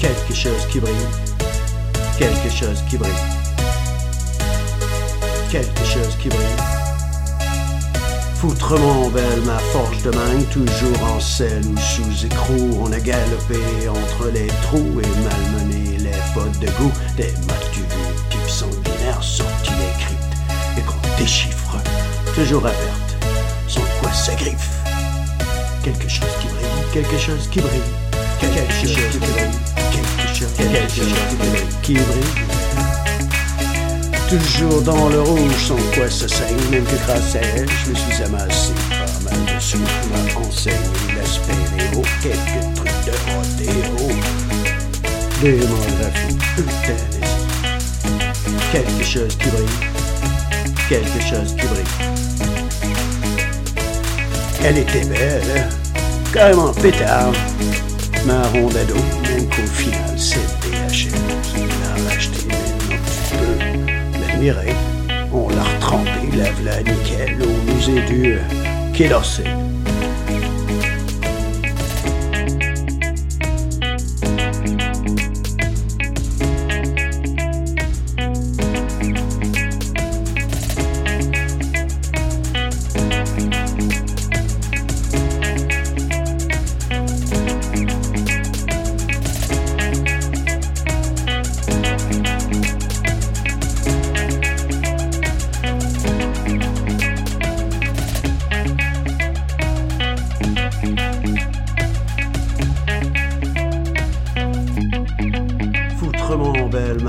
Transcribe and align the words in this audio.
Quelque 0.00 0.34
chose 0.34 0.66
qui 0.70 0.80
brille. 0.80 0.94
Quelque 2.18 2.50
chose 2.50 2.82
qui 2.88 2.96
brille. 2.96 3.12
Quelque 5.50 5.84
chose 5.84 6.16
qui 6.18 6.28
brille. 6.30 6.56
Foutrement 8.36 9.10
belle 9.10 9.42
ma 9.44 9.58
forge 9.58 10.02
de 10.02 10.10
mangue, 10.10 10.48
toujours 10.48 11.02
en 11.04 11.20
selle 11.20 11.66
ou 11.66 11.76
sous 11.78 12.24
écrou. 12.24 12.80
On 12.82 12.90
a 12.92 12.98
galopé 12.98 13.60
entre 13.90 14.30
les 14.32 14.46
trous 14.62 15.00
et 15.02 15.20
malmené 15.22 15.98
les 15.98 16.18
fautes 16.32 16.58
de 16.60 16.70
goût. 16.78 16.92
Des 17.18 17.34
motus 17.42 17.84
type 18.30 18.48
sanguinaire 18.48 19.22
sortis 19.22 19.72
des 19.72 20.80
et 20.80 20.84
qu'on 20.84 21.18
déchiffre, 21.18 21.76
toujours 22.34 22.64
à 22.66 22.70
perte, 22.70 23.26
sans 23.68 23.84
quoi 24.00 24.10
ça 24.12 24.34
griffe. 24.34 24.70
Quelque 25.84 26.08
chose 26.08 26.30
qui 26.40 26.46
brille, 26.46 26.84
quelque 26.92 27.18
chose 27.18 27.48
qui 27.50 27.60
brille, 27.60 27.80
quelque 28.40 28.72
chose 28.72 29.10
qui 29.12 29.18
brille, 29.18 29.69
quelque 30.46 30.94
chose, 30.94 31.14
qui 31.82 31.94
brille. 31.94 32.50
Toujours 34.28 34.82
dans 34.82 35.08
le 35.08 35.22
rouge, 35.22 35.66
sans 35.66 35.76
quoi 35.94 36.08
ça 36.08 36.28
saigne, 36.28 36.56
même 36.70 36.84
que 36.84 36.96
grâce 37.04 37.34
à 37.34 37.40
elle, 37.40 37.68
je 37.84 37.90
me 37.90 37.94
suis 37.94 38.22
amassé 38.22 38.72
pas 38.90 39.30
mal 39.30 39.38
de 39.44 39.60
sous. 39.60 39.78
m'a 39.78 40.40
enseigné 40.40 40.76
l'aspect 41.16 41.52
des 41.76 41.88
quelques 42.22 42.74
trucs 42.76 43.04
de 43.06 43.12
rodéo. 43.32 44.14
Démographie, 45.42 46.38
euthanasie. 46.58 47.40
Quelque 48.72 49.04
chose 49.04 49.36
qui 49.36 49.48
brille, 49.48 49.66
quelque 50.88 51.20
chose 51.20 51.56
qui 51.58 51.66
brille. 51.66 52.10
Elle 54.62 54.78
était 54.78 55.04
belle, 55.06 55.42
hein. 55.56 55.68
carrément 56.32 56.72
pétard. 56.74 57.32
Marron 58.26 58.68
d'ado, 58.68 58.94
même 59.22 59.48
qu'au 59.48 59.66
final, 59.66 60.14
c'est 60.16 60.38
DHL 60.60 61.12
qui 61.42 61.60
l'a 61.60 62.10
racheté. 62.10 62.46
Maintenant, 62.48 62.96
tu 63.06 63.36
peux 63.36 64.20
l'admirer. 64.20 64.74
On 65.32 65.48
l'a 65.48 65.62
retrempé, 65.62 66.36
lave-la 66.36 66.82
nickel, 66.82 67.38
au 67.42 67.72
musée 67.72 68.02
du 68.06 68.38
Quai 68.92 69.08
d'Orsay. 69.08 69.44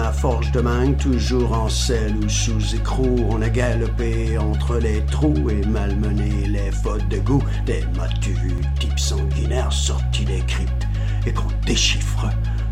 Ma 0.01 0.11
forge 0.11 0.51
de 0.51 0.61
mangue, 0.61 0.97
toujours 0.97 1.53
en 1.53 1.69
selle 1.69 2.15
ou 2.23 2.27
sous 2.27 2.75
écrou. 2.75 3.15
On 3.29 3.41
a 3.41 3.49
galopé 3.49 4.35
entre 4.37 4.77
les 4.77 5.05
trous 5.05 5.49
et 5.49 5.63
malmené 5.67 6.47
les 6.47 6.71
fautes 6.71 7.07
de 7.09 7.19
goût. 7.19 7.43
Des 7.67 7.83
matus 7.95 8.55
type 8.79 8.97
sanguinaire 8.97 9.71
sortis 9.71 10.25
des 10.25 10.39
cryptes 10.47 10.87
et 11.27 11.31
qu'on 11.31 11.51
déchiffre, 11.67 12.27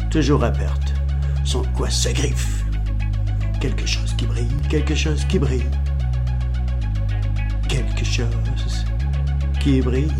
toujours 0.09 0.43
à 0.43 0.49
perte, 0.49 0.93
sans 1.45 1.63
quoi 1.75 1.89
ça 1.91 2.11
griffe. 2.13 2.65
Quelque 3.61 3.85
chose 3.85 4.15
qui 4.17 4.25
brille, 4.25 4.57
quelque 4.67 4.95
chose 4.95 5.23
qui 5.25 5.37
brille. 5.37 5.69
Quelque 7.67 8.05
chose 8.05 8.85
qui 9.59 9.81
brille. 9.81 10.11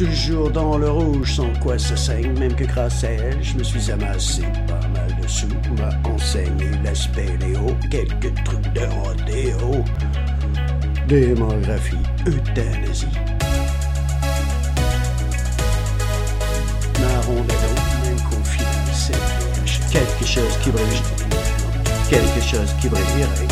Toujours 0.00 0.50
dans 0.50 0.78
le 0.78 0.90
rouge, 0.90 1.34
sans 1.34 1.52
quoi 1.60 1.78
ça 1.78 1.94
saigne, 1.94 2.32
même 2.38 2.54
que 2.54 2.64
grâce 2.64 3.04
à 3.04 3.10
elle, 3.10 3.44
je 3.44 3.54
me 3.58 3.62
suis 3.62 3.90
amassé 3.90 4.40
pas 4.66 4.88
mal 4.88 5.14
de 5.20 5.28
sous, 5.28 5.46
m'a 5.78 5.90
enseigné 6.10 6.70
l'aspect 6.82 7.36
léo, 7.38 7.66
quelques 7.90 8.32
trucs 8.44 8.72
de 8.72 8.80
rodéo, 8.80 9.84
démographie, 11.06 11.98
euthanasie. 12.26 13.08
Marron 16.98 17.44
d'ado, 17.44 17.68
même 18.02 18.16
DHL. 18.86 19.18
Quelque 19.92 20.26
chose 20.26 20.56
qui 20.62 20.70
brille, 20.70 21.02
quelque 22.08 22.40
chose 22.40 22.74
qui 22.80 22.88
brillerait, 22.88 23.48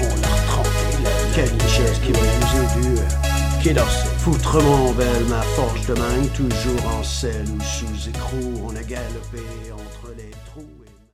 on 0.00 0.08
l'a 0.22 1.04
là, 1.04 1.10
quelque 1.34 1.68
chose 1.68 2.00
qui 2.02 2.12
brille, 2.12 2.30
j'ai 2.50 2.80
dû... 2.80 3.31
Quai 3.62 3.74
d'Orsay? 3.74 4.08
Foutrement 4.18 4.92
belle 4.92 5.24
ma 5.28 5.40
forge 5.42 5.86
de 5.86 5.94
mangue, 5.94 6.32
toujours 6.32 6.84
en 6.98 7.04
selle 7.04 7.46
ou 7.48 7.60
sous 7.60 8.08
écrou. 8.08 8.60
On 8.66 8.74
a 8.74 8.82
galopé 8.82 9.38
entre 9.72 10.12
les 10.16 10.30
trous. 10.46 10.81